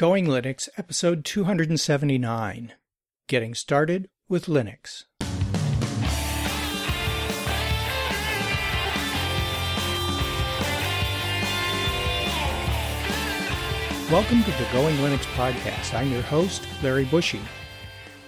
Going 0.00 0.24
Linux, 0.24 0.66
episode 0.78 1.26
279 1.26 2.72
Getting 3.28 3.54
Started 3.54 4.08
with 4.30 4.46
Linux. 4.46 5.04
Welcome 14.10 14.42
to 14.42 14.50
the 14.52 14.66
Going 14.72 14.96
Linux 14.96 15.24
podcast. 15.34 15.92
I'm 15.92 16.10
your 16.10 16.22
host, 16.22 16.66
Larry 16.82 17.04
Bouchard. 17.04 17.42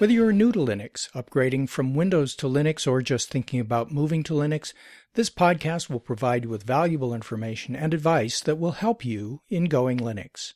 Whether 0.02 0.14
you're 0.14 0.32
new 0.32 0.50
to 0.50 0.58
Linux, 0.58 1.08
upgrading 1.12 1.68
from 1.68 1.94
Windows 1.94 2.34
to 2.34 2.48
Linux, 2.48 2.88
or 2.88 3.02
just 3.02 3.30
thinking 3.30 3.60
about 3.60 3.92
moving 3.92 4.24
to 4.24 4.34
Linux, 4.34 4.72
this 5.14 5.30
podcast 5.30 5.88
will 5.88 6.00
provide 6.00 6.42
you 6.42 6.50
with 6.50 6.64
valuable 6.64 7.14
information 7.14 7.76
and 7.76 7.94
advice 7.94 8.40
that 8.40 8.58
will 8.58 8.72
help 8.72 9.04
you 9.04 9.42
in 9.48 9.66
Going 9.66 9.98
Linux. 9.98 10.54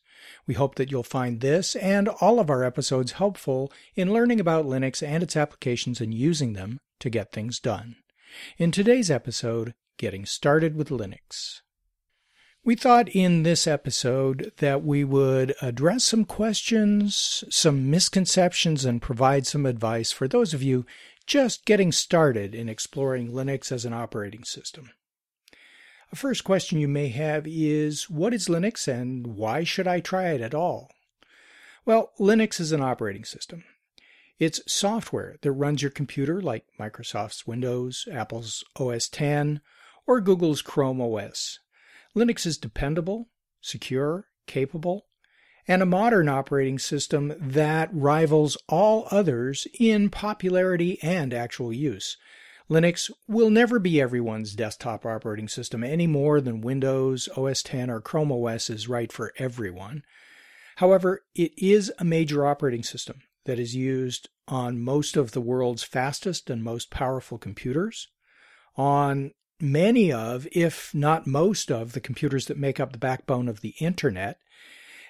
We 0.48 0.54
hope 0.54 0.74
that 0.74 0.90
you'll 0.90 1.04
find 1.04 1.40
this 1.40 1.76
and 1.76 2.08
all 2.08 2.40
of 2.40 2.50
our 2.50 2.64
episodes 2.64 3.12
helpful 3.12 3.72
in 3.94 4.12
learning 4.12 4.40
about 4.40 4.66
Linux 4.66 5.00
and 5.00 5.22
its 5.22 5.36
applications 5.36 6.00
and 6.00 6.12
using 6.12 6.54
them 6.54 6.80
to 6.98 7.08
get 7.08 7.30
things 7.30 7.60
done. 7.60 7.94
In 8.58 8.72
today's 8.72 9.12
episode, 9.12 9.74
Getting 9.96 10.26
Started 10.26 10.74
with 10.74 10.88
Linux. 10.88 11.60
We 12.66 12.74
thought 12.74 13.08
in 13.10 13.44
this 13.44 13.68
episode 13.68 14.50
that 14.56 14.82
we 14.82 15.04
would 15.04 15.54
address 15.62 16.02
some 16.02 16.24
questions, 16.24 17.44
some 17.48 17.92
misconceptions, 17.92 18.84
and 18.84 19.00
provide 19.00 19.46
some 19.46 19.64
advice 19.64 20.10
for 20.10 20.26
those 20.26 20.52
of 20.52 20.64
you 20.64 20.84
just 21.26 21.64
getting 21.64 21.92
started 21.92 22.56
in 22.56 22.68
exploring 22.68 23.30
Linux 23.30 23.70
as 23.70 23.84
an 23.84 23.92
operating 23.92 24.42
system. 24.42 24.90
A 26.10 26.16
first 26.16 26.42
question 26.42 26.80
you 26.80 26.88
may 26.88 27.06
have 27.10 27.46
is 27.46 28.10
What 28.10 28.34
is 28.34 28.48
Linux 28.48 28.88
and 28.88 29.36
why 29.36 29.62
should 29.62 29.86
I 29.86 30.00
try 30.00 30.30
it 30.30 30.40
at 30.40 30.52
all? 30.52 30.90
Well, 31.84 32.10
Linux 32.18 32.58
is 32.58 32.72
an 32.72 32.82
operating 32.82 33.24
system. 33.24 33.62
It's 34.40 34.60
software 34.66 35.36
that 35.42 35.52
runs 35.52 35.82
your 35.82 35.92
computer 35.92 36.42
like 36.42 36.64
Microsoft's 36.80 37.46
Windows, 37.46 38.08
Apple's 38.10 38.64
OS 38.74 39.08
X, 39.16 39.60
or 40.04 40.20
Google's 40.20 40.62
Chrome 40.62 41.00
OS. 41.00 41.60
Linux 42.16 42.46
is 42.46 42.56
dependable, 42.56 43.28
secure, 43.60 44.28
capable, 44.46 45.06
and 45.68 45.82
a 45.82 45.86
modern 45.86 46.28
operating 46.28 46.78
system 46.78 47.34
that 47.38 47.90
rivals 47.92 48.56
all 48.68 49.06
others 49.10 49.66
in 49.78 50.08
popularity 50.08 50.98
and 51.02 51.34
actual 51.34 51.72
use. 51.72 52.16
Linux 52.70 53.10
will 53.28 53.50
never 53.50 53.78
be 53.78 54.00
everyone's 54.00 54.54
desktop 54.54 55.04
operating 55.04 55.46
system 55.48 55.84
any 55.84 56.06
more 56.06 56.40
than 56.40 56.60
Windows, 56.60 57.28
OS 57.36 57.62
X, 57.64 57.88
or 57.88 58.00
Chrome 58.00 58.32
OS 58.32 58.70
is 58.70 58.88
right 58.88 59.12
for 59.12 59.32
everyone. 59.38 60.02
However, 60.76 61.22
it 61.34 61.52
is 61.56 61.92
a 61.98 62.04
major 62.04 62.46
operating 62.46 62.82
system 62.82 63.22
that 63.44 63.58
is 63.58 63.76
used 63.76 64.28
on 64.48 64.80
most 64.80 65.16
of 65.16 65.32
the 65.32 65.40
world's 65.40 65.82
fastest 65.82 66.50
and 66.50 66.62
most 66.62 66.90
powerful 66.90 67.38
computers, 67.38 68.08
on 68.76 69.32
many 69.60 70.12
of, 70.12 70.46
if 70.52 70.94
not 70.94 71.26
most 71.26 71.70
of, 71.70 71.92
the 71.92 72.00
computers 72.00 72.46
that 72.46 72.58
make 72.58 72.78
up 72.78 72.92
the 72.92 72.98
backbone 72.98 73.48
of 73.48 73.60
the 73.60 73.74
Internet, 73.78 74.38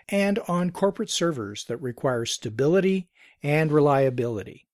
and 0.09 0.39
on 0.49 0.71
corporate 0.71 1.11
servers 1.11 1.65
that 1.65 1.79
require 1.79 2.25
stability 2.25 3.09
and 3.43 3.73
reliability. 3.73 4.67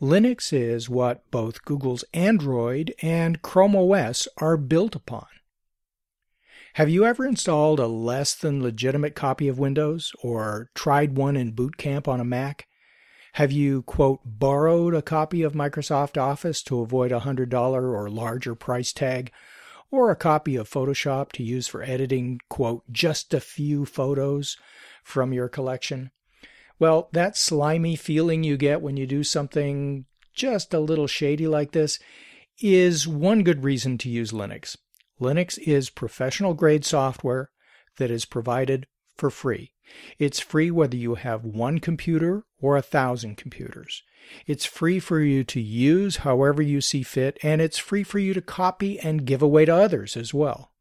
Linux 0.00 0.52
is 0.52 0.88
what 0.88 1.30
both 1.30 1.64
Google's 1.64 2.04
Android 2.14 2.94
and 3.02 3.42
Chrome 3.42 3.76
OS 3.76 4.26
are 4.38 4.56
built 4.56 4.94
upon. 4.94 5.26
Have 6.74 6.88
you 6.88 7.04
ever 7.04 7.26
installed 7.26 7.80
a 7.80 7.86
less 7.86 8.34
than 8.34 8.62
legitimate 8.62 9.14
copy 9.14 9.48
of 9.48 9.58
Windows 9.58 10.12
or 10.22 10.70
tried 10.74 11.16
one 11.16 11.36
in 11.36 11.50
boot 11.50 11.76
camp 11.76 12.08
on 12.08 12.20
a 12.20 12.24
Mac? 12.24 12.66
Have 13.34 13.52
you, 13.52 13.82
quote, 13.82 14.20
borrowed 14.24 14.94
a 14.94 15.02
copy 15.02 15.42
of 15.42 15.52
Microsoft 15.52 16.20
Office 16.20 16.62
to 16.64 16.80
avoid 16.80 17.12
a 17.12 17.20
$100 17.20 17.52
or 17.52 18.10
larger 18.10 18.54
price 18.54 18.92
tag? 18.92 19.32
Or 19.92 20.10
a 20.10 20.16
copy 20.16 20.56
of 20.56 20.70
Photoshop 20.70 21.32
to 21.32 21.42
use 21.42 21.66
for 21.66 21.82
editing, 21.82 22.40
quote, 22.48 22.84
just 22.90 23.34
a 23.34 23.40
few 23.40 23.84
photos 23.84 24.56
from 25.02 25.32
your 25.32 25.48
collection? 25.48 26.10
Well, 26.78 27.08
that 27.12 27.36
slimy 27.36 27.96
feeling 27.96 28.42
you 28.42 28.56
get 28.56 28.82
when 28.82 28.96
you 28.96 29.06
do 29.06 29.22
something 29.22 30.06
just 30.32 30.72
a 30.72 30.80
little 30.80 31.06
shady 31.06 31.46
like 31.46 31.72
this 31.72 31.98
is 32.60 33.06
one 33.06 33.42
good 33.42 33.64
reason 33.64 33.98
to 33.98 34.08
use 34.08 34.32
Linux. 34.32 34.76
Linux 35.20 35.58
is 35.58 35.90
professional 35.90 36.54
grade 36.54 36.84
software 36.84 37.50
that 37.98 38.10
is 38.10 38.24
provided 38.24 38.86
for 39.16 39.30
free. 39.30 39.72
It's 40.18 40.40
free 40.40 40.70
whether 40.70 40.96
you 40.96 41.16
have 41.16 41.44
one 41.44 41.78
computer 41.78 42.44
or 42.60 42.76
a 42.76 42.82
thousand 42.82 43.36
computers. 43.36 44.02
It's 44.46 44.66
free 44.66 45.00
for 45.00 45.20
you 45.20 45.44
to 45.44 45.60
use 45.60 46.18
however 46.18 46.62
you 46.62 46.80
see 46.80 47.02
fit, 47.02 47.38
and 47.42 47.60
it's 47.60 47.78
free 47.78 48.02
for 48.02 48.18
you 48.18 48.34
to 48.34 48.42
copy 48.42 48.98
and 48.98 49.24
give 49.24 49.42
away 49.42 49.64
to 49.64 49.74
others 49.74 50.16
as 50.16 50.34
well. 50.34 50.72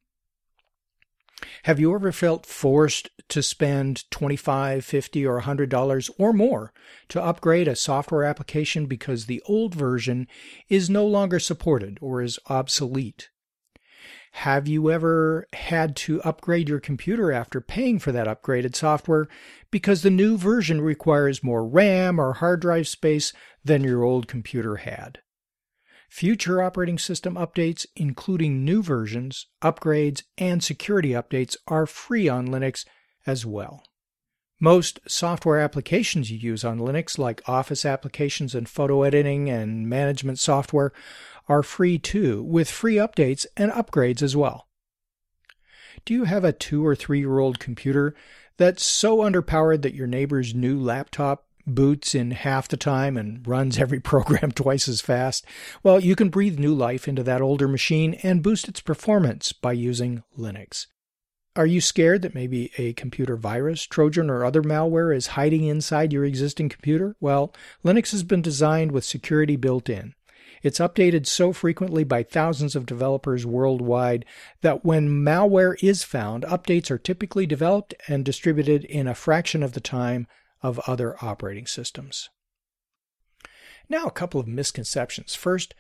Have 1.64 1.80
you 1.80 1.94
ever 1.94 2.12
felt 2.12 2.46
forced 2.46 3.10
to 3.30 3.42
spend 3.42 4.04
$25, 4.12 4.80
$50, 4.80 5.28
or 5.28 5.42
$100 5.42 6.12
or 6.18 6.34
more 6.34 6.74
to 7.10 7.22
upgrade 7.22 7.68
a 7.68 7.76
software 7.76 8.24
application 8.24 8.86
because 8.86 9.26
the 9.26 9.42
old 9.46 9.74
version 9.74 10.28
is 10.68 10.90
no 10.90 11.06
longer 11.06 11.40
supported 11.40 11.98
or 12.02 12.22
is 12.22 12.40
obsolete? 12.48 13.30
Have 14.32 14.68
you 14.68 14.92
ever 14.92 15.48
had 15.54 15.96
to 15.98 16.22
upgrade 16.22 16.70
your 16.70 16.80
computer 16.80 17.32
after 17.32 17.60
paying 17.60 18.00
for 18.00 18.12
that 18.12 18.28
upgraded 18.28 18.76
software 18.76 19.28
because 19.72 20.02
the 20.02 20.10
new 20.10 20.38
version 20.38 20.82
requires 20.82 21.44
more 21.44 21.68
RAM 21.68 22.20
or 22.20 22.34
hard 22.34 22.62
drive 22.62 22.88
space 22.88 23.34
than 23.64 23.84
your 23.84 24.04
old 24.04 24.28
computer 24.28 24.78
had? 24.78 25.20
Future 26.10 26.62
operating 26.62 26.98
system 26.98 27.36
updates, 27.36 27.86
including 27.96 28.66
new 28.66 28.82
versions, 28.82 29.48
upgrades, 29.62 30.24
and 30.38 30.64
security 30.64 31.10
updates, 31.10 31.56
are 31.68 31.86
free 31.86 32.28
on 32.28 32.48
Linux 32.48 32.86
as 33.28 33.46
well. 33.46 33.84
Most 34.60 35.00
software 35.08 35.60
applications 35.60 36.32
you 36.32 36.38
use 36.38 36.66
on 36.66 36.80
Linux, 36.80 37.18
like 37.18 37.48
Office 37.48 37.86
applications 37.86 38.54
and 38.54 38.68
photo 38.68 39.04
editing 39.04 39.50
and 39.50 39.88
management 39.88 40.40
software, 40.40 40.92
are 41.50 41.64
free 41.64 41.98
too, 41.98 42.44
with 42.44 42.70
free 42.70 42.96
updates 42.96 43.46
and 43.58 43.72
upgrades 43.72 44.22
as 44.22 44.36
well. 44.38 44.68
Do 46.06 46.14
you 46.14 46.24
have 46.26 46.46
a 46.46 46.54
two 46.54 46.86
or 46.86 46.96
three 46.96 47.20
year 47.20 47.40
old 47.40 47.60
computer 47.60 48.16
that's 48.58 48.86
so 48.86 49.18
underpowered 49.18 49.82
that 49.82 49.96
your 49.96 50.08
neighbor's 50.08 50.54
new 50.54 50.80
laptop 50.80 51.46
boots 51.66 52.16
in 52.16 52.32
half 52.32 52.68
the 52.68 52.78
time 52.78 53.18
and 53.18 53.46
runs 53.48 53.78
every 53.80 54.00
program 54.00 54.52
twice 54.52 54.88
as 54.88 55.02
fast? 55.02 55.46
Well, 55.84 56.00
you 56.00 56.16
can 56.16 56.30
breathe 56.30 56.60
new 56.60 56.74
life 56.74 57.08
into 57.08 57.24
that 57.24 57.42
older 57.42 57.68
machine 57.68 58.14
and 58.24 58.44
boost 58.44 58.68
its 58.68 58.82
performance 58.82 59.52
by 59.52 59.74
using 59.74 60.24
Linux. 60.38 60.88
Are 61.56 61.66
you 61.66 61.82
scared 61.82 62.22
that 62.22 62.36
maybe 62.36 62.72
a 62.78 62.94
computer 62.94 63.36
virus, 63.36 63.86
Trojan, 63.86 64.30
or 64.30 64.46
other 64.46 64.62
malware 64.62 65.14
is 65.14 65.28
hiding 65.28 65.66
inside 65.66 66.14
your 66.14 66.24
existing 66.24 66.70
computer? 66.70 67.16
Well, 67.20 67.54
Linux 67.84 68.12
has 68.12 68.24
been 68.24 68.42
designed 68.42 68.92
with 68.92 69.04
security 69.04 69.56
built 69.56 69.90
in. 69.90 70.14
It's 70.64 70.80
updated 70.80 71.26
so 71.26 71.54
frequently 71.54 72.04
by 72.04 72.24
thousands 72.24 72.76
of 72.76 72.86
developers 72.86 73.46
worldwide 73.46 74.26
that 74.62 74.84
when 74.84 75.10
malware 75.10 75.76
is 75.82 76.04
found, 76.04 76.44
updates 76.44 76.90
are 76.92 76.98
typically 76.98 77.46
developed 77.46 77.94
and 78.08 78.26
distributed 78.26 78.84
in 78.84 79.08
a 79.08 79.16
fraction 79.16 79.64
of 79.64 79.74
the 79.74 79.80
time 79.80 80.28
of 80.62 80.80
other 80.88 81.16
operating 81.24 81.66
systems. 81.66 82.30
Now, 83.88 84.06
a 84.06 84.12
couple 84.12 84.40
of 84.40 84.48
misconceptions. 84.48 85.36
First, 85.36 85.74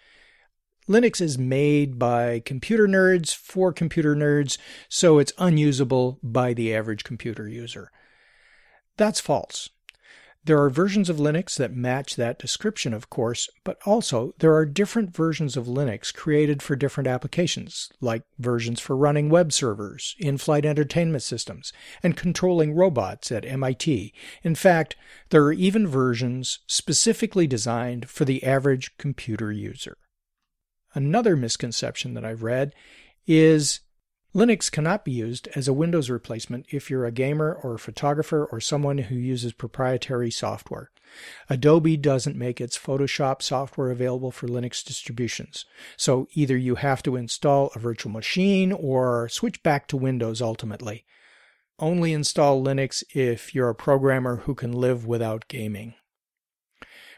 Linux 0.87 1.21
is 1.21 1.37
made 1.37 1.99
by 1.99 2.41
computer 2.43 2.87
nerds 2.87 3.35
for 3.35 3.71
computer 3.71 4.15
nerds, 4.15 4.57
so 4.87 5.19
it's 5.19 5.33
unusable 5.37 6.19
by 6.23 6.53
the 6.53 6.73
average 6.73 7.03
computer 7.03 7.47
user. 7.47 7.91
That's 8.97 9.19
false. 9.19 9.69
There 10.45 10.61
are 10.63 10.69
versions 10.69 11.09
of 11.09 11.17
Linux 11.17 11.57
that 11.57 11.75
match 11.75 12.15
that 12.15 12.39
description, 12.39 12.93
of 12.93 13.09
course, 13.09 13.49
but 13.65 13.77
also 13.85 14.33
there 14.39 14.55
are 14.55 14.65
different 14.65 15.13
versions 15.13 15.57
of 15.57 15.65
Linux 15.65 16.13
created 16.13 16.63
for 16.63 16.75
different 16.77 17.07
applications, 17.07 17.89
like 17.99 18.23
versions 18.37 18.79
for 18.79 18.95
running 18.95 19.29
web 19.29 19.51
servers, 19.51 20.15
in 20.17 20.37
flight 20.37 20.65
entertainment 20.65 21.23
systems, 21.23 21.73
and 22.01 22.15
controlling 22.15 22.73
robots 22.73 23.31
at 23.31 23.45
MIT. 23.45 24.13
In 24.41 24.55
fact, 24.55 24.95
there 25.29 25.43
are 25.43 25.53
even 25.53 25.85
versions 25.85 26.59
specifically 26.67 27.45
designed 27.45 28.09
for 28.09 28.23
the 28.23 28.43
average 28.43 28.97
computer 28.97 29.51
user. 29.51 29.97
Another 30.93 31.35
misconception 31.35 32.13
that 32.13 32.25
I've 32.25 32.43
read 32.43 32.73
is 33.27 33.81
Linux 34.35 34.71
cannot 34.71 35.03
be 35.03 35.11
used 35.11 35.47
as 35.55 35.67
a 35.67 35.73
Windows 35.73 36.09
replacement 36.09 36.67
if 36.69 36.89
you're 36.89 37.05
a 37.05 37.11
gamer 37.11 37.59
or 37.63 37.73
a 37.73 37.79
photographer 37.79 38.45
or 38.51 38.59
someone 38.59 38.99
who 38.99 39.15
uses 39.15 39.53
proprietary 39.53 40.29
software. 40.29 40.91
Adobe 41.49 41.97
doesn't 41.97 42.35
make 42.35 42.61
its 42.61 42.77
Photoshop 42.77 43.41
software 43.41 43.89
available 43.89 44.29
for 44.29 44.47
Linux 44.47 44.83
distributions, 44.85 45.65
so 45.97 46.27
either 46.33 46.55
you 46.55 46.75
have 46.75 47.01
to 47.01 47.15
install 47.15 47.71
a 47.73 47.79
virtual 47.79 48.11
machine 48.11 48.71
or 48.71 49.27
switch 49.29 49.63
back 49.63 49.87
to 49.87 49.97
Windows 49.97 50.43
ultimately. 50.43 51.05
only 51.79 52.13
install 52.13 52.63
Linux 52.63 53.03
if 53.13 53.55
you're 53.55 53.69
a 53.69 53.75
programmer 53.75 54.37
who 54.37 54.53
can 54.53 54.71
live 54.71 55.05
without 55.05 55.47
gaming. 55.47 55.93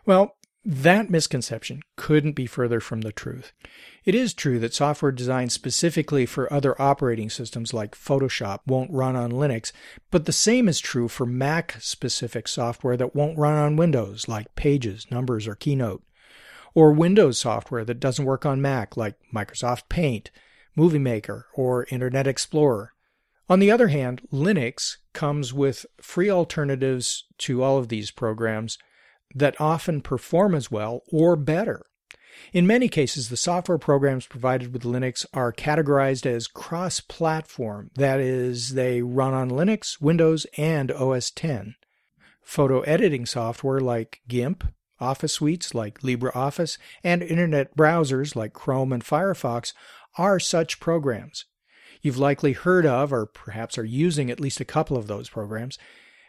Well, 0.05 0.37
that 0.63 1.09
misconception 1.09 1.81
couldn't 1.95 2.33
be 2.33 2.45
further 2.45 2.79
from 2.79 3.01
the 3.01 3.11
truth. 3.11 3.51
It 4.05 4.13
is 4.13 4.33
true 4.33 4.59
that 4.59 4.75
software 4.75 5.11
designed 5.11 5.51
specifically 5.51 6.27
for 6.27 6.51
other 6.53 6.79
operating 6.79 7.31
systems 7.31 7.73
like 7.73 7.95
Photoshop 7.95 8.59
won't 8.67 8.91
run 8.91 9.15
on 9.15 9.31
Linux, 9.31 9.71
but 10.11 10.25
the 10.25 10.31
same 10.31 10.67
is 10.67 10.79
true 10.79 11.07
for 11.07 11.25
Mac 11.25 11.77
specific 11.79 12.47
software 12.47 12.95
that 12.97 13.15
won't 13.15 13.39
run 13.39 13.55
on 13.55 13.75
Windows 13.75 14.27
like 14.27 14.53
Pages, 14.55 15.07
Numbers, 15.09 15.47
or 15.47 15.55
Keynote, 15.55 16.03
or 16.75 16.91
Windows 16.91 17.39
software 17.39 17.83
that 17.83 17.99
doesn't 17.99 18.25
work 18.25 18.45
on 18.45 18.61
Mac 18.61 18.95
like 18.95 19.15
Microsoft 19.33 19.89
Paint, 19.89 20.29
Movie 20.75 20.99
Maker, 20.99 21.47
or 21.55 21.87
Internet 21.89 22.27
Explorer. 22.27 22.93
On 23.49 23.59
the 23.59 23.71
other 23.71 23.87
hand, 23.87 24.21
Linux 24.31 24.97
comes 25.13 25.53
with 25.53 25.87
free 25.99 26.29
alternatives 26.29 27.25
to 27.39 27.63
all 27.63 27.79
of 27.79 27.89
these 27.89 28.11
programs 28.11 28.77
that 29.35 29.59
often 29.59 30.01
perform 30.01 30.55
as 30.55 30.71
well 30.71 31.01
or 31.11 31.35
better. 31.35 31.85
In 32.53 32.65
many 32.65 32.89
cases, 32.89 33.29
the 33.29 33.37
software 33.37 33.77
programs 33.77 34.25
provided 34.25 34.73
with 34.73 34.83
Linux 34.83 35.25
are 35.33 35.53
categorized 35.53 36.25
as 36.25 36.47
cross 36.47 36.99
platform, 36.99 37.91
that 37.95 38.19
is, 38.19 38.73
they 38.73 39.01
run 39.01 39.33
on 39.33 39.51
Linux, 39.51 40.01
Windows, 40.01 40.45
and 40.57 40.91
OS 40.91 41.31
X. 41.41 41.67
Photo 42.41 42.81
editing 42.81 43.25
software 43.25 43.79
like 43.79 44.21
GIMP, 44.27 44.65
Office 44.99 45.33
suites 45.33 45.73
like 45.73 46.01
LibreOffice, 46.01 46.77
and 47.03 47.23
internet 47.23 47.75
browsers 47.75 48.35
like 48.35 48.53
Chrome 48.53 48.93
and 48.93 49.03
Firefox 49.03 49.73
are 50.17 50.39
such 50.39 50.79
programs. 50.79 51.45
You've 52.01 52.17
likely 52.17 52.53
heard 52.53 52.85
of, 52.85 53.13
or 53.13 53.25
perhaps 53.25 53.77
are 53.77 53.85
using 53.85 54.29
at 54.29 54.39
least 54.39 54.59
a 54.59 54.65
couple 54.65 54.97
of 54.97 55.07
those 55.07 55.29
programs, 55.29 55.77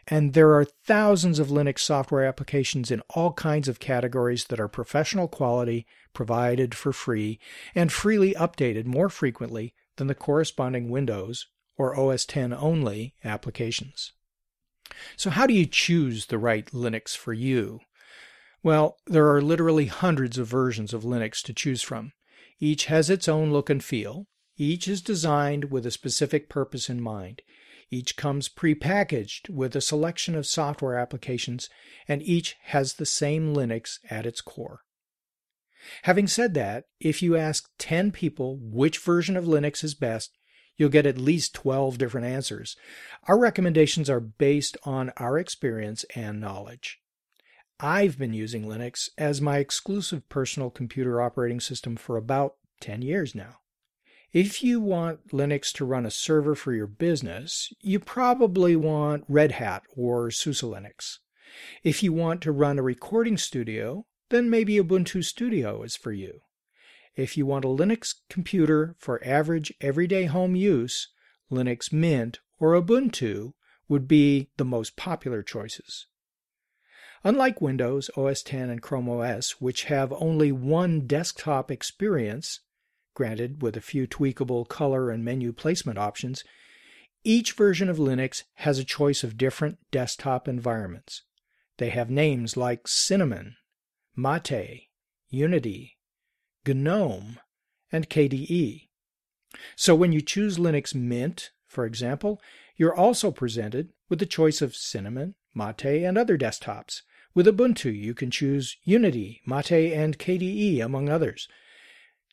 and 0.07 0.33
there 0.33 0.53
are 0.53 0.65
thousands 0.65 1.39
of 1.39 1.47
Linux 1.47 1.79
software 1.79 2.25
applications 2.25 2.91
in 2.91 3.01
all 3.09 3.33
kinds 3.33 3.67
of 3.67 3.79
categories 3.79 4.45
that 4.45 4.59
are 4.59 4.67
professional 4.67 5.27
quality, 5.27 5.85
provided 6.13 6.75
for 6.75 6.91
free, 6.91 7.39
and 7.73 7.91
freely 7.91 8.33
updated 8.33 8.85
more 8.85 9.09
frequently 9.09 9.73
than 9.95 10.07
the 10.07 10.15
corresponding 10.15 10.89
Windows 10.89 11.47
or 11.77 11.97
OS 11.97 12.25
X 12.29 12.53
only 12.57 13.15
applications. 13.23 14.13
So, 15.15 15.29
how 15.29 15.47
do 15.47 15.53
you 15.53 15.65
choose 15.65 16.27
the 16.27 16.37
right 16.37 16.65
Linux 16.67 17.15
for 17.15 17.33
you? 17.33 17.79
Well, 18.61 18.97
there 19.05 19.29
are 19.33 19.41
literally 19.41 19.87
hundreds 19.87 20.37
of 20.37 20.47
versions 20.47 20.93
of 20.93 21.03
Linux 21.03 21.41
to 21.43 21.53
choose 21.53 21.81
from. 21.81 22.13
Each 22.59 22.85
has 22.85 23.09
its 23.09 23.27
own 23.27 23.51
look 23.51 23.69
and 23.69 23.83
feel. 23.83 24.27
Each 24.55 24.87
is 24.87 25.01
designed 25.01 25.71
with 25.71 25.85
a 25.85 25.91
specific 25.91 26.47
purpose 26.47 26.89
in 26.89 27.01
mind. 27.01 27.41
Each 27.89 28.15
comes 28.15 28.49
prepackaged 28.49 29.49
with 29.49 29.75
a 29.75 29.81
selection 29.81 30.35
of 30.35 30.45
software 30.45 30.97
applications, 30.97 31.69
and 32.07 32.21
each 32.23 32.55
has 32.65 32.93
the 32.93 33.05
same 33.05 33.53
Linux 33.53 33.99
at 34.09 34.25
its 34.25 34.41
core. 34.41 34.81
Having 36.03 36.27
said 36.27 36.53
that, 36.53 36.85
if 36.99 37.21
you 37.21 37.35
ask 37.35 37.69
10 37.77 38.11
people 38.11 38.57
which 38.61 38.99
version 38.99 39.35
of 39.35 39.45
Linux 39.45 39.83
is 39.83 39.95
best, 39.95 40.37
you'll 40.77 40.89
get 40.89 41.05
at 41.05 41.17
least 41.17 41.53
12 41.53 41.97
different 41.97 42.27
answers. 42.27 42.75
Our 43.27 43.39
recommendations 43.39 44.09
are 44.09 44.19
based 44.19 44.77
on 44.83 45.11
our 45.17 45.37
experience 45.37 46.05
and 46.15 46.39
knowledge. 46.39 46.99
I've 47.79 48.17
been 48.17 48.33
using 48.33 48.63
Linux 48.63 49.09
as 49.17 49.41
my 49.41 49.57
exclusive 49.57 50.29
personal 50.29 50.69
computer 50.69 51.21
operating 51.21 51.59
system 51.59 51.95
for 51.95 52.17
about 52.17 52.55
10 52.79 53.01
years 53.01 53.35
now. 53.35 53.57
If 54.33 54.63
you 54.63 54.81
want 54.81 55.27
Linux 55.27 55.71
to 55.73 55.85
run 55.85 56.07
a 56.07 56.11
server 56.11 56.55
for 56.55 56.73
your 56.73 56.87
business, 56.87 57.71
you 57.81 57.99
probably 57.99 58.75
want 58.75 59.25
Red 59.27 59.51
Hat 59.51 59.83
or 59.95 60.31
SUSE 60.31 60.63
Linux. 60.63 61.19
If 61.83 62.01
you 62.01 62.11
want 62.11 62.41
to 62.41 62.51
run 62.51 62.79
a 62.79 62.83
recording 62.83 63.37
studio, 63.37 64.07
then 64.29 64.49
maybe 64.49 64.77
Ubuntu 64.77 65.23
Studio 65.23 65.83
is 65.83 65.95
for 65.95 66.11
you. 66.11 66.39
If 67.15 67.37
you 67.37 67.45
want 67.45 67.63
a 67.63 67.67
Linux 67.67 68.15
computer 68.27 68.95
for 68.97 69.23
average 69.23 69.71
everyday 69.79 70.25
home 70.25 70.55
use, 70.55 71.09
Linux 71.51 71.93
Mint 71.93 72.39
or 72.59 72.71
Ubuntu 72.73 73.53
would 73.87 74.07
be 74.07 74.49
the 74.57 74.65
most 74.65 74.95
popular 74.95 75.43
choices. 75.43 76.07
Unlike 77.23 77.61
Windows, 77.61 78.09
OS 78.17 78.41
X, 78.47 78.53
and 78.53 78.81
Chrome 78.81 79.09
OS, 79.09 79.61
which 79.61 79.83
have 79.83 80.11
only 80.13 80.51
one 80.51 81.05
desktop 81.05 81.69
experience, 81.69 82.61
granted 83.13 83.61
with 83.61 83.77
a 83.77 83.81
few 83.81 84.07
tweakable 84.07 84.67
color 84.67 85.09
and 85.09 85.23
menu 85.23 85.53
placement 85.53 85.97
options, 85.97 86.43
each 87.23 87.53
version 87.53 87.89
of 87.89 87.97
Linux 87.97 88.43
has 88.55 88.79
a 88.79 88.83
choice 88.83 89.23
of 89.23 89.37
different 89.37 89.77
desktop 89.91 90.47
environments. 90.47 91.23
They 91.77 91.89
have 91.89 92.09
names 92.09 92.57
like 92.57 92.87
Cinnamon, 92.87 93.55
Mate, 94.15 94.89
Unity, 95.29 95.97
GNOME, 96.67 97.39
and 97.91 98.09
KDE. 98.09 98.89
So 99.75 99.95
when 99.95 100.11
you 100.11 100.21
choose 100.21 100.57
Linux 100.57 100.93
Mint, 100.93 101.51
for 101.67 101.85
example, 101.85 102.41
you're 102.75 102.95
also 102.95 103.31
presented 103.31 103.89
with 104.09 104.19
the 104.19 104.25
choice 104.25 104.61
of 104.61 104.75
Cinnamon, 104.75 105.35
Mate, 105.55 106.03
and 106.03 106.17
other 106.17 106.37
desktops. 106.37 107.01
With 107.35 107.47
Ubuntu, 107.47 107.95
you 107.95 108.13
can 108.13 108.29
choose 108.29 108.77
Unity, 108.83 109.41
Mate, 109.45 109.71
and 109.71 110.19
KDE, 110.19 110.83
among 110.83 111.09
others. 111.09 111.47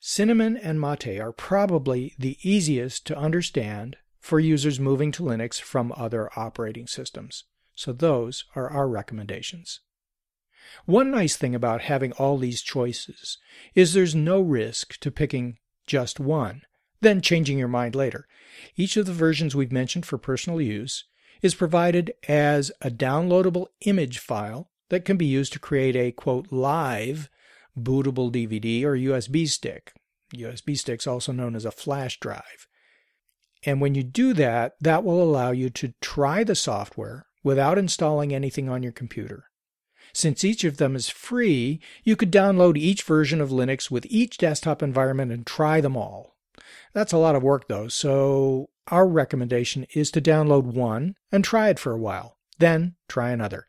Cinnamon 0.03 0.57
and 0.57 0.81
Mate 0.81 1.21
are 1.21 1.31
probably 1.31 2.15
the 2.19 2.39
easiest 2.43 3.07
to 3.07 3.19
understand 3.19 3.99
for 4.19 4.41
users 4.41 4.81
moving 4.81 5.13
to 5.13 5.23
Linux 5.23 5.61
from 5.61 5.93
other 5.95 6.31
operating 6.37 6.87
systems. 6.87 7.45
So 7.75 7.93
those 7.93 8.45
are 8.57 8.71
our 8.71 8.89
recommendations. 8.89 9.81
One 10.87 11.11
nice 11.11 11.37
thing 11.37 11.55
about 11.55 11.83
having 11.83 12.13
all 12.13 12.39
these 12.39 12.63
choices 12.63 13.37
is 13.75 13.93
there's 13.93 14.15
no 14.15 14.41
risk 14.41 14.99
to 15.01 15.11
picking 15.11 15.59
just 15.87 16.19
one, 16.19 16.63
then 17.03 17.21
changing 17.21 17.59
your 17.59 17.69
mind 17.69 17.95
later. 17.95 18.27
Each 18.77 18.97
of 18.97 19.05
the 19.05 19.13
versions 19.13 19.55
we've 19.55 19.73
mentioned 19.73 20.07
for 20.07 20.17
personal 20.17 20.63
use 20.63 21.05
is 21.43 21.55
provided 21.55 22.15
as 22.27 22.73
a 22.81 22.91
downloadable 22.91 23.67
image 23.83 24.19
file 24.19 24.71
that 24.89 25.05
can 25.05 25.19
be 25.19 25.27
used 25.27 25.53
to 25.53 25.59
create 25.59 25.95
a 25.95 26.11
quote 26.11 26.51
live 26.51 27.29
bootable 27.79 28.33
DVD 28.33 28.85
or 28.85 28.97
USB 28.97 29.49
stick. 29.49 29.93
USB 30.35 30.79
stick's 30.79 31.07
also 31.07 31.33
known 31.33 31.57
as 31.57 31.65
a 31.65 31.71
flash 31.71 32.19
drive. 32.21 32.67
And 33.65 33.81
when 33.81 33.95
you 33.95 34.03
do 34.03 34.33
that, 34.35 34.75
that 34.81 35.05
will 35.05 35.23
allow 35.23 35.51
you 35.51 35.71
to 35.71 35.93
try 36.01 36.45
the 36.45 36.55
software 36.55 37.27
without 37.43 37.79
installing 37.79 38.35
anything 38.35 38.69
on 38.69 38.83
your 38.83 38.93
computer. 38.93 39.45
Since 40.13 40.45
each 40.45 40.65
of 40.65 40.79
them 40.79 40.97
is 40.97 41.09
free, 41.09 41.81
you 42.03 42.17
could 42.17 42.33
download 42.33 42.77
each 42.77 43.03
version 43.03 43.41
of 43.41 43.51
Linux 43.51 43.91
with 43.91 44.07
each 44.09 44.39
desktop 44.39 44.83
environment 44.83 45.31
and 45.31 45.47
try 45.47 45.81
them 45.81 45.97
all. 45.97 46.37
That's 46.93 47.13
a 47.13 47.19
lot 47.19 47.37
of 47.37 47.43
work 47.43 47.69
though, 47.69 47.89
so 47.89 48.71
our 48.89 49.07
recommendation 49.07 49.87
is 49.95 50.11
to 50.13 50.21
download 50.21 50.65
one 50.65 51.15
and 51.31 51.45
try 51.45 51.69
it 51.69 51.79
for 51.79 51.93
a 51.93 51.99
while, 51.99 52.39
then 52.59 52.97
try 53.09 53.31
another. 53.31 53.67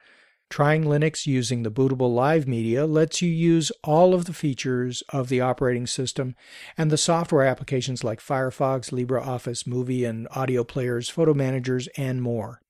Trying 0.51 0.83
Linux 0.83 1.25
using 1.25 1.63
the 1.63 1.71
bootable 1.71 2.13
live 2.13 2.45
media 2.45 2.85
lets 2.85 3.21
you 3.21 3.29
use 3.29 3.71
all 3.85 4.13
of 4.13 4.25
the 4.25 4.33
features 4.33 5.01
of 5.07 5.29
the 5.29 5.39
operating 5.39 5.87
system 5.87 6.35
and 6.77 6.91
the 6.91 6.97
software 6.97 7.45
applications 7.45 8.03
like 8.03 8.19
Firefox, 8.19 8.91
LibreOffice, 8.91 9.65
movie 9.65 10.03
and 10.03 10.27
audio 10.31 10.65
players, 10.65 11.07
photo 11.07 11.33
managers, 11.33 11.87
and 11.95 12.21
more. 12.21 12.61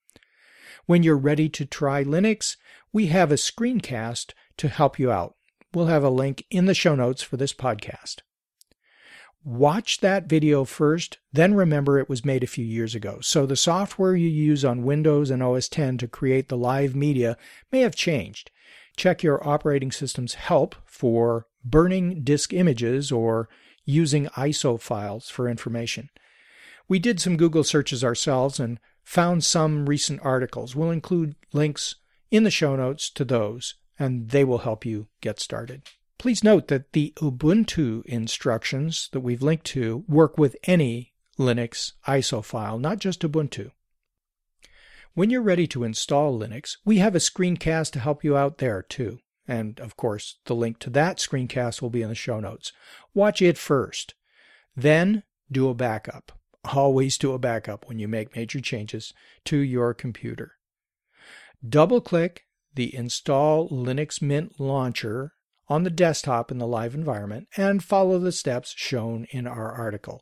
When 0.86 1.02
you're 1.02 1.18
ready 1.18 1.50
to 1.50 1.66
try 1.66 2.04
Linux, 2.04 2.56
we 2.94 3.08
have 3.08 3.32
a 3.32 3.36
screencast 3.36 4.34
to 4.58 4.68
help 4.68 5.00
you 5.00 5.12
out. 5.12 5.34
We'll 5.74 5.88
have 5.88 6.04
a 6.04 6.12
link 6.12 6.46
in 6.52 6.68
the 6.68 6.76
show 6.76 6.94
notes 6.94 7.24
for 7.24 7.36
this 7.36 7.52
podcast. 7.52 8.18
Watch 9.44 10.02
that 10.02 10.28
video 10.28 10.66
first, 10.66 11.18
then 11.34 11.56
remember 11.56 11.98
it 11.98 12.08
was 12.08 12.24
made 12.24 12.44
a 12.44 12.48
few 12.48 12.64
years 12.64 12.94
ago. 12.94 13.18
So 13.22 13.48
the 13.48 13.56
software 13.56 14.16
you 14.16 14.28
use 14.28 14.64
on 14.64 14.84
Windows 14.84 15.32
and 15.32 15.42
OS 15.42 15.68
10 15.68 15.98
to 15.98 16.08
create 16.08 16.48
the 16.48 16.58
live 16.58 16.96
media 16.96 17.38
may 17.72 17.80
have 17.80 17.96
changed. 17.96 18.52
Check 18.96 19.24
your 19.24 19.46
operating 19.48 19.92
system's 19.92 20.36
help 20.36 20.76
for 20.86 21.48
burning 21.66 22.24
disk 22.24 22.54
images 22.54 23.12
or 23.12 23.50
using 23.84 24.28
ISO 24.28 24.80
files 24.80 25.30
for 25.30 25.50
information. 25.50 26.10
We 26.88 27.00
did 27.00 27.20
some 27.20 27.38
Google 27.38 27.64
searches 27.64 28.04
ourselves 28.04 28.60
and 28.60 28.80
found 29.04 29.44
some 29.44 29.88
recent 29.88 30.20
articles. 30.24 30.76
We'll 30.76 30.92
include 30.92 31.36
links 31.52 31.96
in 32.30 32.44
the 32.44 32.52
show 32.52 32.76
notes 32.76 33.10
to 33.12 33.26
those, 33.26 33.74
and 33.98 34.30
they 34.30 34.44
will 34.44 34.60
help 34.60 34.86
you 34.86 35.08
get 35.20 35.40
started. 35.40 35.82
Please 36.22 36.44
note 36.44 36.68
that 36.68 36.94
the 36.94 37.14
Ubuntu 37.18 38.06
instructions 38.06 39.10
that 39.12 39.22
we've 39.22 39.42
linked 39.42 39.66
to 39.66 40.04
work 40.08 40.38
with 40.38 40.56
any 40.66 41.14
Linux 41.40 41.94
ISO 42.08 42.46
file, 42.46 42.78
not 42.78 43.00
just 43.00 43.24
Ubuntu. 43.24 43.72
When 45.16 45.32
you're 45.32 45.42
ready 45.42 45.66
to 45.66 45.84
install 45.84 46.40
Linux, 46.40 46.78
we 46.86 47.00
have 47.00 47.16
a 47.16 47.18
screencast 47.18 47.90
to 47.94 48.00
help 48.00 48.24
you 48.24 48.38
out 48.38 48.60
there 48.60 48.84
too. 48.84 49.18
And 49.48 49.80
of 49.80 49.98
course, 49.98 50.38
the 50.46 50.54
link 50.54 50.78
to 50.82 50.92
that 50.92 51.18
screencast 51.18 51.82
will 51.82 51.90
be 51.90 52.04
in 52.04 52.10
the 52.10 52.14
show 52.14 52.40
notes. 52.40 52.72
Watch 53.16 53.42
it 53.42 53.58
first. 53.58 54.14
Then 54.76 55.24
do 55.52 55.70
a 55.70 55.74
backup. 55.74 56.34
always 56.66 57.18
do 57.18 57.34
a 57.34 57.40
backup 57.40 57.88
when 57.88 57.98
you 57.98 58.08
make 58.08 58.36
major 58.36 58.62
changes 58.62 59.12
to 59.46 59.58
your 59.58 59.96
computer. 59.96 60.52
Double 61.68 62.00
click 62.00 62.46
the 62.76 62.94
Install 62.94 63.70
Linux 63.70 64.22
Mint 64.22 64.60
launcher 64.60 65.34
on 65.72 65.84
the 65.84 65.90
desktop 65.90 66.52
in 66.52 66.58
the 66.58 66.68
live 66.68 66.94
environment 66.94 67.48
and 67.56 67.82
follow 67.82 68.20
the 68.20 68.34
steps 68.34 68.74
shown 68.76 69.26
in 69.32 69.48
our 69.48 69.72
article. 69.72 70.22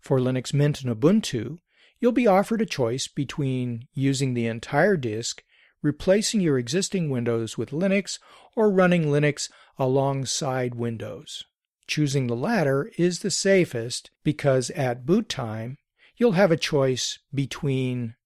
For 0.00 0.18
Linux 0.18 0.52
Mint 0.52 0.82
and 0.82 0.92
Ubuntu, 0.92 1.58
you'll 2.00 2.10
be 2.10 2.26
offered 2.26 2.60
a 2.60 2.66
choice 2.66 3.06
between 3.06 3.86
using 3.92 4.34
the 4.34 4.48
entire 4.48 4.96
disk, 4.96 5.44
replacing 5.80 6.40
your 6.40 6.58
existing 6.58 7.08
Windows 7.08 7.56
with 7.56 7.70
Linux, 7.70 8.18
or 8.56 8.68
running 8.68 9.04
Linux 9.04 9.48
alongside 9.78 10.74
Windows. 10.74 11.44
Choosing 11.86 12.26
the 12.26 12.34
latter 12.34 12.90
is 12.98 13.20
the 13.20 13.30
safest 13.30 14.10
because 14.24 14.70
at 14.70 15.06
boot 15.06 15.28
time, 15.28 15.78
you'll 16.16 16.32
have 16.32 16.50
a 16.50 16.56
choice 16.56 17.20
between 17.32 18.16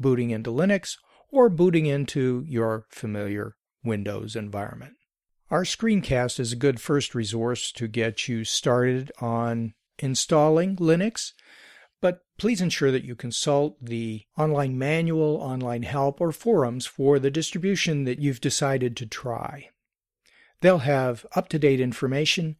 booting 0.00 0.30
into 0.30 0.48
Linux 0.48 0.96
or 1.30 1.50
booting 1.50 1.84
into 1.84 2.46
your 2.48 2.86
familiar 2.88 3.56
Windows 3.84 4.34
environment. 4.34 4.94
Our 5.50 5.64
screencast 5.64 6.38
is 6.40 6.52
a 6.52 6.56
good 6.56 6.78
first 6.78 7.14
resource 7.14 7.72
to 7.72 7.88
get 7.88 8.28
you 8.28 8.44
started 8.44 9.10
on 9.18 9.72
installing 9.98 10.76
Linux, 10.76 11.32
but 12.02 12.20
please 12.36 12.60
ensure 12.60 12.90
that 12.90 13.04
you 13.04 13.16
consult 13.16 13.82
the 13.82 14.26
online 14.36 14.76
manual, 14.76 15.36
online 15.36 15.84
help, 15.84 16.20
or 16.20 16.32
forums 16.32 16.84
for 16.84 17.18
the 17.18 17.30
distribution 17.30 18.04
that 18.04 18.18
you've 18.18 18.42
decided 18.42 18.94
to 18.98 19.06
try. 19.06 19.70
They'll 20.60 20.78
have 20.78 21.24
up 21.34 21.48
to 21.48 21.58
date 21.58 21.80
information 21.80 22.56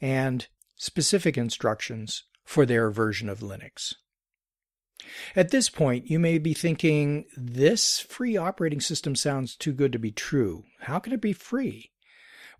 and 0.00 0.48
specific 0.76 1.36
instructions 1.36 2.24
for 2.42 2.64
their 2.64 2.90
version 2.90 3.28
of 3.28 3.40
Linux. 3.40 3.92
At 5.36 5.50
this 5.50 5.68
point, 5.68 6.10
you 6.10 6.18
may 6.18 6.38
be 6.38 6.54
thinking, 6.54 7.26
this 7.36 8.00
free 8.00 8.38
operating 8.38 8.80
system 8.80 9.14
sounds 9.14 9.56
too 9.56 9.74
good 9.74 9.92
to 9.92 9.98
be 9.98 10.10
true. 10.10 10.64
How 10.80 10.98
can 10.98 11.12
it 11.12 11.20
be 11.20 11.34
free? 11.34 11.90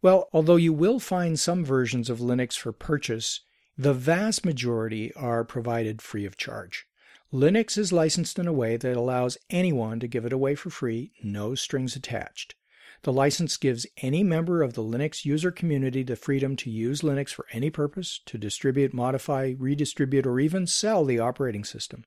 Well, 0.02 0.28
although 0.32 0.56
you 0.56 0.72
will 0.72 0.98
find 0.98 1.38
some 1.38 1.64
versions 1.64 2.08
of 2.08 2.20
Linux 2.20 2.56
for 2.56 2.72
purchase, 2.72 3.40
the 3.76 3.92
vast 3.92 4.44
majority 4.44 5.12
are 5.14 5.44
provided 5.44 6.00
free 6.00 6.24
of 6.24 6.36
charge. 6.36 6.86
Linux 7.32 7.78
is 7.78 7.92
licensed 7.92 8.38
in 8.38 8.46
a 8.46 8.52
way 8.52 8.76
that 8.76 8.96
allows 8.96 9.38
anyone 9.50 10.00
to 10.00 10.08
give 10.08 10.24
it 10.24 10.32
away 10.32 10.54
for 10.54 10.70
free, 10.70 11.12
no 11.22 11.54
strings 11.54 11.94
attached. 11.96 12.54
The 13.02 13.12
license 13.12 13.56
gives 13.56 13.86
any 13.98 14.22
member 14.22 14.62
of 14.62 14.74
the 14.74 14.82
Linux 14.82 15.24
user 15.24 15.50
community 15.50 16.02
the 16.02 16.16
freedom 16.16 16.56
to 16.56 16.70
use 16.70 17.02
Linux 17.02 17.32
for 17.32 17.46
any 17.52 17.70
purpose, 17.70 18.20
to 18.26 18.36
distribute, 18.36 18.92
modify, 18.92 19.54
redistribute, 19.58 20.26
or 20.26 20.40
even 20.40 20.66
sell 20.66 21.04
the 21.04 21.18
operating 21.18 21.64
system. 21.64 22.04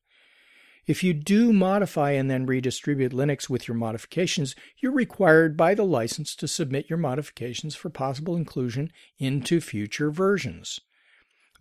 If 0.85 1.01
you 1.01 1.13
do 1.13 1.53
modify 1.53 2.11
and 2.11 2.29
then 2.29 2.45
redistribute 2.45 3.13
Linux 3.13 3.49
with 3.49 3.67
your 3.67 3.75
modifications, 3.75 4.53
you're 4.77 4.91
required 4.91 5.55
by 5.55 5.75
the 5.75 5.85
license 5.85 6.35
to 6.35 6.47
submit 6.47 6.89
your 6.89 6.97
modifications 6.97 7.73
for 7.73 7.89
possible 7.89 8.35
inclusion 8.35 8.91
into 9.17 9.61
future 9.61 10.11
versions. 10.11 10.81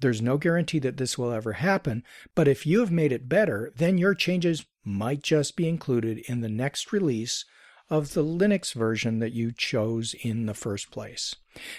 There's 0.00 0.20
no 0.20 0.38
guarantee 0.38 0.80
that 0.80 0.96
this 0.96 1.16
will 1.16 1.30
ever 1.30 1.52
happen, 1.52 2.02
but 2.34 2.48
if 2.48 2.66
you 2.66 2.80
have 2.80 2.90
made 2.90 3.12
it 3.12 3.28
better, 3.28 3.72
then 3.76 3.96
your 3.96 4.14
changes 4.14 4.66
might 4.84 5.22
just 5.22 5.54
be 5.54 5.68
included 5.68 6.18
in 6.26 6.40
the 6.40 6.48
next 6.48 6.92
release 6.92 7.44
of 7.88 8.14
the 8.14 8.24
Linux 8.24 8.72
version 8.74 9.20
that 9.20 9.34
you 9.34 9.52
chose 9.52 10.16
in 10.22 10.46
the 10.46 10.54
first 10.54 10.90
place. 10.90 11.36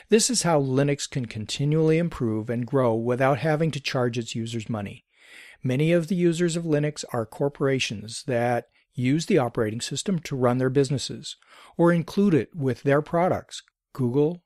This 0.07 0.29
is 0.29 0.43
how 0.43 0.61
Linux 0.61 1.09
can 1.09 1.25
continually 1.25 1.97
improve 1.97 2.49
and 2.49 2.65
grow 2.65 2.93
without 2.93 3.39
having 3.39 3.71
to 3.71 3.81
charge 3.81 4.17
its 4.17 4.33
users 4.33 4.69
money. 4.69 5.03
Many 5.63 5.93
of 5.93 6.07
the 6.07 6.15
users 6.15 6.57
of 6.57 6.65
Linux 6.65 7.05
are 7.13 7.25
corporations 7.25 8.23
that 8.27 8.65
use 8.93 9.27
the 9.27 9.37
operating 9.37 9.79
system 9.79 10.19
to 10.19 10.35
run 10.35 10.57
their 10.57 10.69
businesses 10.69 11.37
or 11.77 11.93
include 11.93 12.33
it 12.33 12.53
with 12.53 12.83
their 12.83 13.01
products 13.01 13.63
Google, 13.93 14.43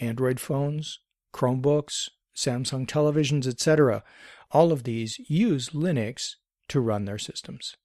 Android 0.00 0.40
phones, 0.40 0.98
Chromebooks, 1.32 2.08
Samsung 2.34 2.86
televisions, 2.86 3.46
etc. 3.46 4.02
All 4.50 4.72
of 4.72 4.82
these 4.82 5.18
use 5.28 5.70
Linux 5.70 6.32
to 6.68 6.80
run 6.80 7.04
their 7.04 7.18
systems. 7.18 7.76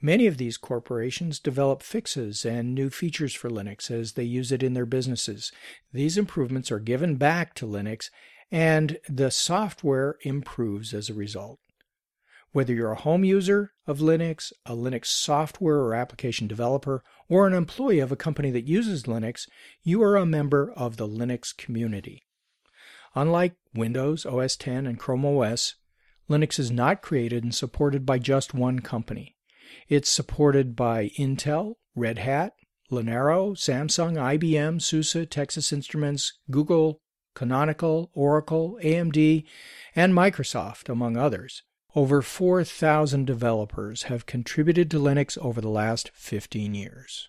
Many 0.00 0.26
of 0.26 0.38
these 0.38 0.56
corporations 0.56 1.40
develop 1.40 1.82
fixes 1.82 2.46
and 2.46 2.74
new 2.74 2.88
features 2.88 3.34
for 3.34 3.50
Linux 3.50 3.90
as 3.90 4.12
they 4.12 4.24
use 4.24 4.52
it 4.52 4.62
in 4.62 4.72
their 4.72 4.86
businesses. 4.86 5.52
These 5.92 6.16
improvements 6.16 6.70
are 6.70 6.78
given 6.78 7.16
back 7.16 7.54
to 7.56 7.66
Linux, 7.66 8.08
and 8.50 8.98
the 9.08 9.30
software 9.30 10.16
improves 10.22 10.94
as 10.94 11.10
a 11.10 11.14
result. 11.14 11.58
Whether 12.52 12.74
you're 12.74 12.90
a 12.90 12.96
home 12.96 13.24
user 13.24 13.72
of 13.86 14.00
Linux, 14.00 14.52
a 14.66 14.72
Linux 14.72 15.06
software 15.06 15.78
or 15.78 15.94
application 15.94 16.48
developer, 16.48 17.04
or 17.28 17.46
an 17.46 17.54
employee 17.54 18.00
of 18.00 18.10
a 18.10 18.16
company 18.16 18.50
that 18.50 18.66
uses 18.66 19.04
Linux, 19.04 19.48
you 19.84 20.02
are 20.02 20.16
a 20.16 20.26
member 20.26 20.72
of 20.72 20.96
the 20.96 21.06
Linux 21.06 21.56
community. 21.56 22.24
Unlike 23.14 23.54
Windows, 23.72 24.26
OS 24.26 24.56
10, 24.56 24.86
and 24.86 24.98
Chrome 24.98 25.24
OS, 25.24 25.76
Linux 26.28 26.58
is 26.58 26.72
not 26.72 27.02
created 27.02 27.44
and 27.44 27.54
supported 27.54 28.04
by 28.04 28.18
just 28.18 28.52
one 28.52 28.80
company. 28.80 29.36
It's 29.88 30.08
supported 30.08 30.74
by 30.74 31.10
Intel, 31.16 31.74
Red 31.94 32.18
Hat, 32.18 32.54
Linaro, 32.90 33.56
Samsung, 33.56 34.16
IBM, 34.16 34.82
SUSE, 34.82 35.28
Texas 35.30 35.72
Instruments, 35.72 36.36
Google, 36.50 37.00
Canonical, 37.34 38.10
Oracle, 38.12 38.76
AMD, 38.82 39.44
and 39.94 40.12
Microsoft, 40.12 40.88
among 40.88 41.16
others. 41.16 41.62
Over 41.96 42.22
4,000 42.22 43.24
developers 43.24 44.04
have 44.04 44.26
contributed 44.26 44.90
to 44.90 45.00
Linux 45.00 45.36
over 45.38 45.60
the 45.60 45.68
last 45.68 46.10
15 46.14 46.74
years. 46.74 47.28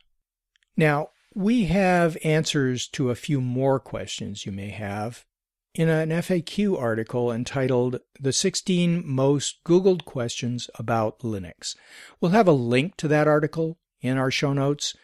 Now, 0.78 1.10
we 1.34 1.66
have 1.66 2.18
answers 2.24 2.88
to 2.90 3.10
a 3.10 3.16
few 3.16 3.42
more 3.42 3.80
questions 3.80 4.46
you 4.46 4.52
may 4.52 4.70
have 4.70 5.26
in 5.74 5.90
an 5.90 6.10
FAQ 6.10 6.80
article 6.80 7.32
entitled 7.32 8.02
The 8.20 8.34
16 8.34 9.04
Most 9.06 9.64
Googled 9.64 10.06
Questions 10.06 10.70
About 10.76 11.20
Linux. 11.20 11.76
We'll 12.20 12.32
have 12.32 12.48
a 12.48 12.54
link 12.54 12.98
to 12.98 13.08
that 13.08 13.28
article 13.28 13.80
in 14.02 14.18
our 14.18 14.30
show 14.30 14.54
notes, 14.54 14.96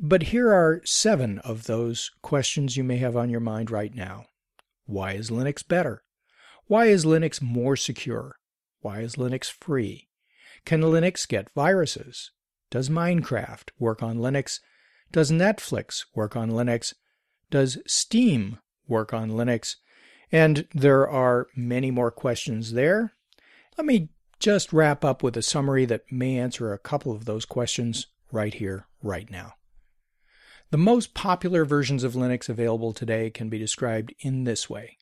but 0.00 0.24
here 0.24 0.52
are 0.52 0.80
seven 0.84 1.38
of 1.40 1.64
those 1.64 2.10
questions 2.22 2.76
you 2.76 2.84
may 2.84 2.96
have 2.96 3.16
on 3.16 3.30
your 3.30 3.40
mind 3.40 3.70
right 3.70 3.94
now. 3.94 4.26
Why 4.86 5.12
is 5.12 5.30
Linux 5.30 5.66
better? 5.66 6.02
Why 6.66 6.86
is 6.86 7.04
Linux 7.04 7.42
more 7.42 7.76
secure? 7.76 8.39
Why 8.80 9.00
is 9.00 9.16
Linux 9.16 9.50
free? 9.50 10.08
Can 10.64 10.80
Linux 10.82 11.26
get 11.28 11.52
viruses? 11.54 12.30
Does 12.70 12.88
Minecraft 12.88 13.70
work 13.78 14.02
on 14.02 14.18
Linux? 14.18 14.60
Does 15.12 15.30
Netflix 15.30 16.04
work 16.14 16.36
on 16.36 16.50
Linux? 16.50 16.94
Does 17.50 17.78
Steam 17.86 18.58
work 18.86 19.12
on 19.12 19.30
Linux? 19.30 19.76
And 20.32 20.66
there 20.72 21.08
are 21.08 21.48
many 21.56 21.90
more 21.90 22.10
questions 22.10 22.72
there. 22.72 23.12
Let 23.76 23.86
me 23.86 24.10
just 24.38 24.72
wrap 24.72 25.04
up 25.04 25.22
with 25.22 25.36
a 25.36 25.42
summary 25.42 25.84
that 25.86 26.10
may 26.10 26.38
answer 26.38 26.72
a 26.72 26.78
couple 26.78 27.12
of 27.12 27.24
those 27.24 27.44
questions 27.44 28.06
right 28.32 28.54
here, 28.54 28.86
right 29.02 29.30
now. 29.30 29.54
The 30.70 30.78
most 30.78 31.14
popular 31.14 31.64
versions 31.64 32.04
of 32.04 32.14
Linux 32.14 32.48
available 32.48 32.92
today 32.92 33.30
can 33.30 33.48
be 33.48 33.58
described 33.58 34.14
in 34.20 34.44
this 34.44 34.70
way 34.70 34.98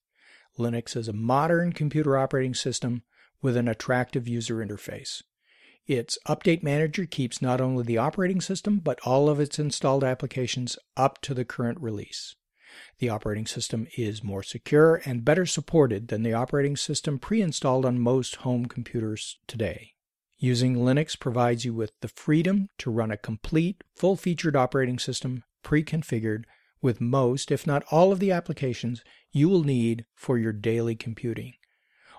Linux 0.59 0.97
is 0.97 1.09
a 1.09 1.13
modern 1.13 1.73
computer 1.73 2.17
operating 2.17 2.55
system 2.55 3.03
with 3.43 3.57
an 3.57 3.69
attractive 3.69 4.27
user 4.27 4.57
interface. 4.57 5.23
Its 5.87 6.19
Update 6.29 6.63
Manager 6.63 7.07
keeps 7.07 7.41
not 7.41 7.61
only 7.61 7.83
the 7.83 7.97
operating 7.99 8.41
system, 8.41 8.79
but 8.79 9.01
all 9.05 9.29
of 9.29 9.41
its 9.41 9.59
installed 9.59 10.05
applications 10.05 10.77
up 10.97 11.21
to 11.23 11.33
the 11.33 11.47
current 11.47 11.81
release. 11.81 12.37
The 12.99 13.09
operating 13.09 13.47
system 13.47 13.87
is 13.97 14.23
more 14.23 14.43
secure 14.43 15.01
and 15.07 15.25
better 15.25 15.47
supported 15.47 16.09
than 16.09 16.23
the 16.23 16.35
operating 16.35 16.77
system 16.77 17.19
pre 17.19 17.41
installed 17.41 17.87
on 17.87 17.99
most 17.99 18.37
home 18.37 18.67
computers 18.67 19.39
today. 19.47 19.95
Using 20.37 20.77
Linux 20.77 21.19
provides 21.19 21.65
you 21.65 21.75
with 21.75 21.93
the 22.01 22.09
freedom 22.09 22.69
to 22.79 22.91
run 22.91 23.11
a 23.11 23.17
complete, 23.17 23.83
full 23.97 24.17
featured 24.17 24.57
operating 24.57 24.99
system 24.99 25.43
pre 25.63 25.83
configured 25.83 26.45
with 26.81 27.01
most, 27.01 27.51
if 27.51 27.67
not 27.67 27.85
all, 27.91 28.13
of 28.13 28.21
the 28.21 28.31
applications 28.31 29.03
you 29.33 29.49
will 29.49 29.65
need 29.65 30.05
for 30.15 30.39
your 30.39 30.53
daily 30.53 30.95
computing, 30.95 31.55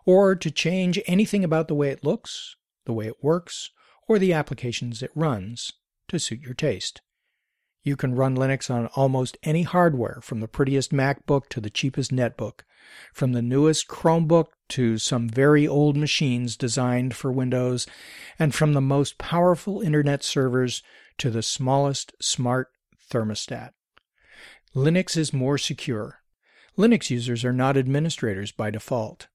or 0.06 0.36
to 0.36 0.52
change 0.52 1.00
anything 1.06 1.44
about 1.44 1.68
the 1.68 1.76
way 1.76 1.90
it 1.90 2.04
looks, 2.04 2.56
the 2.86 2.94
way 2.94 3.08
it 3.08 3.24
works, 3.24 3.70
or 4.08 4.20
the 4.20 4.34
applications 4.34 5.04
it 5.04 5.12
runs 5.16 5.72
to 6.08 6.20
suit 6.20 6.42
your 6.42 6.54
taste. 6.54 7.02
You 7.82 7.96
can 7.96 8.16
run 8.16 8.36
Linux 8.36 8.70
on 8.70 8.88
almost 8.88 9.38
any 9.44 9.64
hardware, 9.64 10.20
from 10.22 10.42
the 10.42 10.48
prettiest 10.48 10.92
MacBook 10.92 11.48
to 11.50 11.62
the 11.62 11.70
cheapest 11.70 12.12
netbook, 12.12 12.62
from 13.14 13.32
the 13.32 13.42
newest 13.42 13.88
Chromebook 13.88 14.48
to 14.70 14.98
some 14.98 15.30
very 15.30 15.68
old 15.68 15.96
machines 15.96 16.58
designed 16.58 17.16
for 17.16 17.32
Windows, 17.32 17.88
and 18.38 18.54
from 18.54 18.74
the 18.74 18.82
most 18.82 19.18
powerful 19.18 19.82
internet 19.82 20.24
servers 20.24 20.84
to 21.20 21.30
the 21.30 21.42
smallest 21.42 22.14
smart 22.22 22.68
thermostat. 23.10 23.72
Linux 24.76 25.16
is 25.16 25.34
more 25.34 25.58
secure. 25.58 26.22
Linux 26.78 27.10
users 27.10 27.44
are 27.46 27.54
not 27.54 27.78
administrators 27.78 28.52
by 28.52 28.70
default. 28.70 29.28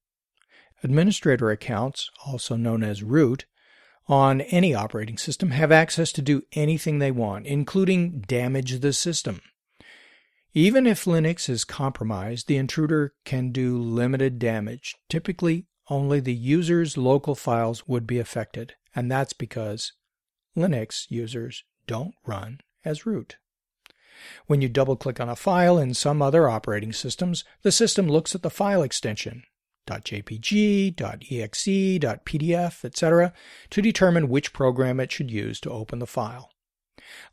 Administrator 0.85 1.49
accounts, 1.49 2.11
also 2.27 2.55
known 2.55 2.83
as 2.83 3.01
root, 3.01 3.47
on 4.07 4.41
any 4.41 4.75
operating 4.75 5.17
system 5.17 5.49
have 5.49 5.71
access 5.71 6.11
to 6.11 6.21
do 6.21 6.43
anything 6.51 6.99
they 6.99 7.09
want, 7.09 7.47
including 7.47 8.21
damage 8.21 8.79
the 8.81 8.93
system. 8.93 9.41
Even 10.53 10.85
if 10.85 11.05
Linux 11.05 11.49
is 11.49 11.63
compromised, 11.63 12.47
the 12.47 12.57
intruder 12.57 13.15
can 13.25 13.51
do 13.51 13.79
limited 13.79 14.37
damage. 14.37 14.93
Typically, 15.09 15.65
only 15.89 16.19
the 16.19 16.35
user's 16.35 16.97
local 16.97 17.33
files 17.33 17.87
would 17.87 18.05
be 18.05 18.19
affected, 18.19 18.75
and 18.95 19.09
that's 19.09 19.33
because 19.33 19.91
Linux 20.55 21.07
users 21.09 21.63
don't 21.87 22.13
run 22.27 22.59
as 22.85 23.07
root. 23.07 23.37
When 24.45 24.61
you 24.61 24.69
double 24.69 24.97
click 24.97 25.19
on 25.19 25.29
a 25.29 25.35
file 25.35 25.79
in 25.79 25.95
some 25.95 26.21
other 26.21 26.47
operating 26.47 26.93
systems, 26.93 27.43
the 27.63 27.71
system 27.71 28.07
looks 28.07 28.35
at 28.35 28.43
the 28.43 28.51
file 28.51 28.83
extension 28.83 29.45
.jpg, 29.87 31.01
.exe, 31.01 31.99
.pdf, 32.25 32.85
etc. 32.85 33.33
to 33.69 33.81
determine 33.81 34.29
which 34.29 34.53
program 34.53 34.99
it 34.99 35.11
should 35.11 35.31
use 35.31 35.59
to 35.59 35.69
open 35.69 35.99
the 35.99 36.07
file. 36.07 36.51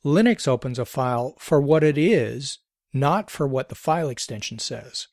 Linux 0.05 0.47
opens 0.47 0.79
a 0.79 0.85
file 0.85 1.35
for 1.39 1.61
what 1.61 1.83
it 1.83 1.97
is, 1.97 2.59
not 2.93 3.31
for 3.31 3.47
what 3.47 3.69
the 3.69 3.75
file 3.75 4.09
extension 4.09 4.59
says. 4.59 5.09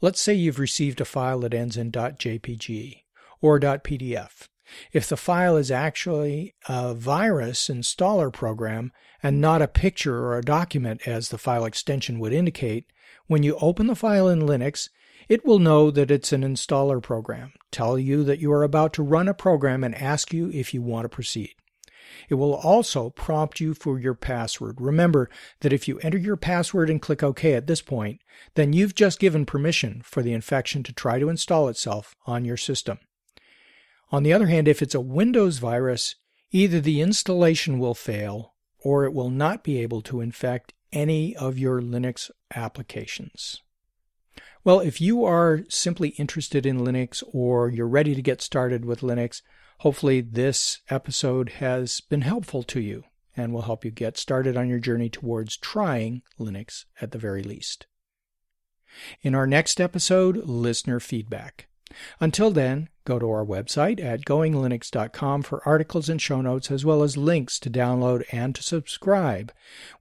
Let's 0.00 0.20
say 0.20 0.34
you've 0.34 0.58
received 0.58 1.00
a 1.00 1.04
file 1.04 1.40
that 1.40 1.54
ends 1.54 1.76
in 1.76 1.90
.jpg 1.92 3.02
or 3.40 3.58
.pdf. 3.60 4.48
If 4.92 5.08
the 5.08 5.16
file 5.16 5.56
is 5.56 5.70
actually 5.70 6.54
a 6.68 6.94
virus 6.94 7.68
installer 7.68 8.32
program 8.32 8.92
and 9.22 9.40
not 9.40 9.62
a 9.62 9.68
picture 9.68 10.18
or 10.18 10.36
a 10.36 10.42
document 10.42 11.06
as 11.06 11.28
the 11.30 11.38
file 11.38 11.64
extension 11.64 12.18
would 12.18 12.32
indicate, 12.32 12.86
when 13.26 13.42
you 13.42 13.56
open 13.60 13.86
the 13.86 13.96
file 13.96 14.28
in 14.28 14.42
Linux, 14.42 14.88
it 15.28 15.44
will 15.44 15.58
know 15.58 15.90
that 15.90 16.10
it's 16.10 16.32
an 16.32 16.42
installer 16.42 17.02
program, 17.02 17.52
tell 17.70 17.98
you 17.98 18.24
that 18.24 18.40
you 18.40 18.50
are 18.52 18.62
about 18.62 18.92
to 18.94 19.02
run 19.02 19.28
a 19.28 19.34
program, 19.34 19.84
and 19.84 19.94
ask 19.94 20.32
you 20.32 20.50
if 20.50 20.72
you 20.72 20.82
want 20.82 21.04
to 21.04 21.08
proceed. 21.08 21.54
It 22.28 22.34
will 22.34 22.54
also 22.54 23.10
prompt 23.10 23.60
you 23.60 23.74
for 23.74 23.98
your 23.98 24.14
password. 24.14 24.80
Remember 24.80 25.28
that 25.60 25.72
if 25.72 25.86
you 25.86 25.98
enter 25.98 26.18
your 26.18 26.36
password 26.36 26.88
and 26.90 27.02
click 27.02 27.22
OK 27.22 27.54
at 27.54 27.66
this 27.66 27.82
point, 27.82 28.20
then 28.54 28.72
you've 28.72 28.94
just 28.94 29.20
given 29.20 29.44
permission 29.44 30.00
for 30.04 30.22
the 30.22 30.32
infection 30.32 30.82
to 30.84 30.92
try 30.92 31.18
to 31.18 31.28
install 31.28 31.68
itself 31.68 32.14
on 32.26 32.44
your 32.44 32.56
system. 32.56 32.98
On 34.10 34.22
the 34.22 34.32
other 34.32 34.46
hand, 34.46 34.66
if 34.66 34.80
it's 34.80 34.94
a 34.94 35.00
Windows 35.00 35.58
virus, 35.58 36.16
either 36.50 36.80
the 36.80 37.02
installation 37.02 37.78
will 37.78 37.94
fail 37.94 38.54
or 38.80 39.04
it 39.04 39.12
will 39.12 39.30
not 39.30 39.62
be 39.62 39.78
able 39.78 40.00
to 40.02 40.20
infect 40.20 40.72
any 40.92 41.36
of 41.36 41.58
your 41.58 41.82
Linux 41.82 42.30
applications. 42.54 43.62
Well, 44.64 44.80
if 44.80 45.00
you 45.00 45.24
are 45.24 45.60
simply 45.68 46.10
interested 46.10 46.66
in 46.66 46.80
Linux 46.80 47.22
or 47.32 47.70
you're 47.70 47.88
ready 47.88 48.14
to 48.14 48.22
get 48.22 48.42
started 48.42 48.84
with 48.84 49.00
Linux, 49.00 49.42
hopefully 49.78 50.20
this 50.20 50.80
episode 50.90 51.50
has 51.50 52.00
been 52.00 52.22
helpful 52.22 52.62
to 52.64 52.80
you 52.80 53.04
and 53.36 53.52
will 53.52 53.62
help 53.62 53.84
you 53.84 53.90
get 53.90 54.18
started 54.18 54.56
on 54.56 54.68
your 54.68 54.80
journey 54.80 55.08
towards 55.08 55.56
trying 55.56 56.22
Linux 56.38 56.84
at 57.00 57.12
the 57.12 57.18
very 57.18 57.42
least. 57.42 57.86
In 59.22 59.34
our 59.34 59.46
next 59.46 59.80
episode, 59.80 60.38
listener 60.38 60.98
feedback. 60.98 61.68
Until 62.20 62.50
then, 62.50 62.88
go 63.08 63.18
to 63.18 63.30
our 63.30 63.44
website 63.44 64.04
at 64.04 64.26
goinglinux.com 64.26 65.42
for 65.42 65.66
articles 65.66 66.10
and 66.10 66.20
show 66.20 66.42
notes, 66.42 66.70
as 66.70 66.84
well 66.84 67.02
as 67.02 67.16
links 67.16 67.58
to 67.58 67.70
download 67.70 68.22
and 68.30 68.54
to 68.54 68.62
subscribe. 68.62 69.50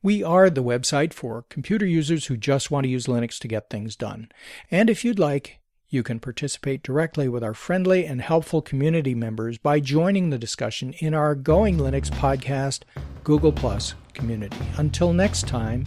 We 0.04 0.24
are 0.24 0.50
the 0.50 0.64
website 0.64 1.14
for 1.14 1.46
computer 1.50 1.86
users 1.86 2.26
who 2.26 2.36
just 2.36 2.70
want 2.70 2.84
to 2.84 2.90
use 2.90 3.08
Linux 3.08 3.40
to 3.40 3.48
get 3.48 3.70
things 3.70 3.96
done. 3.96 4.30
And 4.70 4.90
if 4.90 5.06
you'd 5.06 5.20
like, 5.20 5.62
you 5.90 6.04
can 6.04 6.20
participate 6.20 6.84
directly 6.84 7.30
with 7.30 7.46
our 7.46 7.54
friendly 7.54 8.06
and 8.06 8.22
helpful 8.22 8.62
community 8.62 9.16
members 9.16 9.58
by 9.58 9.80
joining 9.80 10.30
the 10.30 10.38
discussion 10.38 10.94
in 11.00 11.14
our 11.14 11.34
Going 11.34 11.78
Linux 11.78 12.10
podcast 12.10 12.82
Google 13.24 13.54
Plus 13.54 13.96
community. 14.14 14.58
Until 14.78 15.14
next 15.14 15.48
time, 15.48 15.86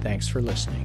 thanks 0.00 0.26
for 0.26 0.42
listening. 0.42 0.84